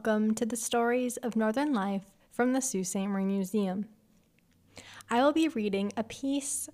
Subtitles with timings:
[0.00, 3.06] welcome to the stories of Northern life from the Sault Ste.
[3.06, 3.86] Marie Museum.
[5.08, 6.68] I will be reading a piece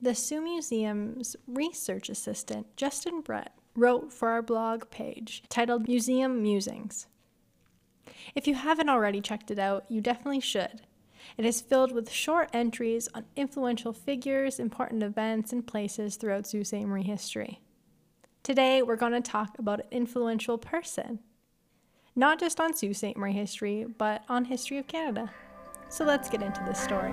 [0.00, 7.06] the Sault Museum's research assistant, Justin Brett, wrote for our blog page titled Museum Musings.
[8.34, 10.82] If you haven't already checked it out, you definitely should.
[11.36, 16.66] It is filled with short entries on influential figures, important events, and places throughout Sault
[16.66, 16.84] Ste.
[16.84, 17.60] Marie history.
[18.42, 21.20] Today, we're going to talk about an influential person,
[22.14, 23.16] not just on Sault Ste.
[23.16, 25.30] Marie history, but on history of Canada.
[25.88, 27.12] So let's get into this story.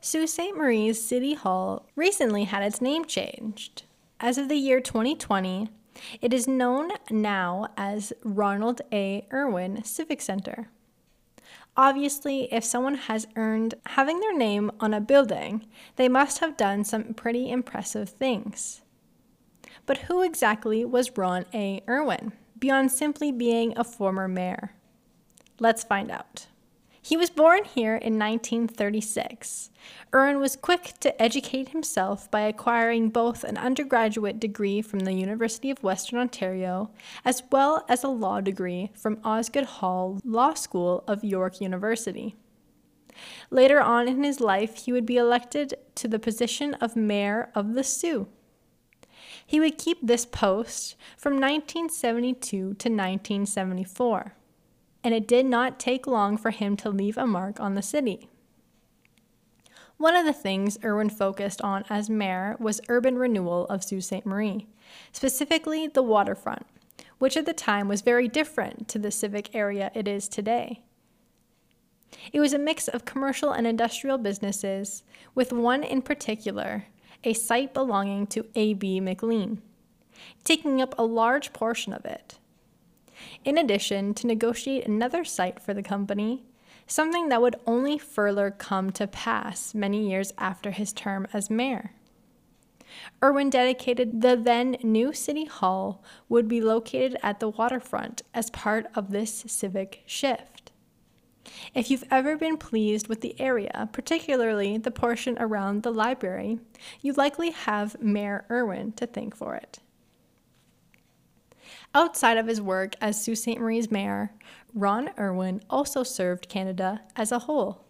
[0.00, 0.54] Sault Ste.
[0.56, 3.84] Marie's City Hall recently had its name changed.
[4.20, 5.68] As of the year 2020,
[6.20, 9.26] it is known now as Ronald A.
[9.32, 10.68] Irwin Civic Center.
[11.76, 16.84] Obviously, if someone has earned having their name on a building, they must have done
[16.84, 18.82] some pretty impressive things.
[19.86, 21.82] But who exactly was Ron A.
[21.88, 24.74] Irwin, beyond simply being a former mayor?
[25.58, 26.46] Let's find out.
[27.04, 29.70] He was born here in 1936.
[30.14, 35.68] Irwin was quick to educate himself by acquiring both an undergraduate degree from the University
[35.68, 36.90] of Western Ontario
[37.24, 42.36] as well as a law degree from Osgoode Hall Law School of York University.
[43.50, 47.74] Later on in his life, he would be elected to the position of Mayor of
[47.74, 48.28] the Sault.
[49.44, 54.36] He would keep this post from 1972 to 1974
[55.04, 58.28] and it did not take long for him to leave a mark on the city.
[59.96, 64.26] One of the things Irwin focused on as mayor was urban renewal of Sault Ste.
[64.26, 64.66] Marie,
[65.12, 66.66] specifically the waterfront,
[67.18, 70.82] which at the time was very different to the civic area it is today.
[72.32, 75.02] It was a mix of commercial and industrial businesses,
[75.34, 76.86] with one in particular,
[77.24, 79.00] a site belonging to A.B.
[79.00, 79.62] McLean,
[80.44, 82.38] taking up a large portion of it
[83.44, 86.44] in addition to negotiate another site for the company,
[86.86, 91.92] something that would only further come to pass many years after his term as mayor.
[93.22, 98.86] Irwin dedicated the then new City Hall would be located at the waterfront as part
[98.94, 100.72] of this civic shift.
[101.74, 106.60] If you've ever been pleased with the area, particularly the portion around the library,
[107.00, 109.78] you likely have Mayor Irwin to thank for it.
[111.94, 113.58] Outside of his work as Sault Ste.
[113.58, 114.32] Marie's mayor,
[114.74, 117.84] Ron Irwin also served Canada as a whole.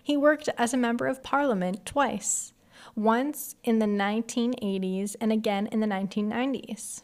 [0.00, 2.52] He worked as a member of parliament twice,
[2.94, 7.02] once in the 1980s and again in the 1990s.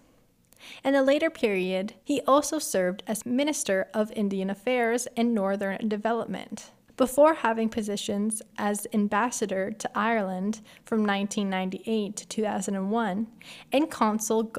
[0.84, 6.70] In the later period, he also served as Minister of Indian Affairs and Northern Development
[6.98, 13.28] before having positions as ambassador to Ireland from 1998 to 2001
[13.72, 14.52] and consul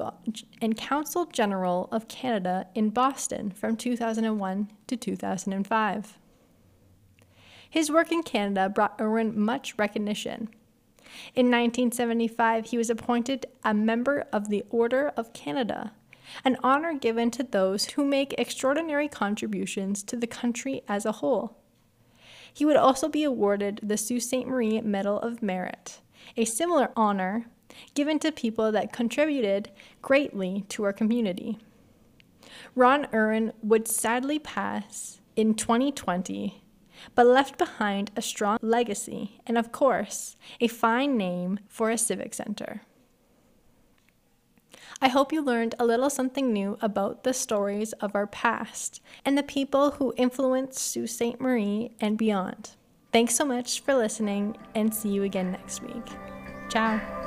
[0.62, 6.18] and consul general of Canada in Boston from 2001 to 2005.
[7.68, 10.48] His work in Canada brought Irwin much recognition.
[11.34, 15.92] In 1975, he was appointed a member of the Order of Canada,
[16.42, 21.59] an honor given to those who make extraordinary contributions to the country as a whole.
[22.52, 24.46] He would also be awarded the Sault Ste.
[24.46, 26.00] Marie Medal of Merit,
[26.36, 27.46] a similar honor
[27.94, 29.70] given to people that contributed
[30.02, 31.58] greatly to our community.
[32.74, 36.62] Ron Irwin would sadly pass in 2020,
[37.14, 42.34] but left behind a strong legacy and, of course, a fine name for a civic
[42.34, 42.82] center.
[45.02, 49.36] I hope you learned a little something new about the stories of our past and
[49.36, 51.40] the people who influenced Sault Ste.
[51.40, 52.70] Marie and beyond.
[53.12, 56.06] Thanks so much for listening and see you again next week.
[56.68, 57.19] Ciao.